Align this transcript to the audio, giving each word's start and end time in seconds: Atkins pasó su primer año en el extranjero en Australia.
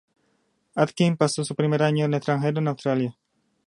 Atkins 0.73 1.15
pasó 1.19 1.43
su 1.45 1.53
primer 1.53 1.83
año 1.83 2.05
en 2.05 2.13
el 2.13 2.17
extranjero 2.17 2.57
en 2.57 2.69
Australia. 2.69 3.15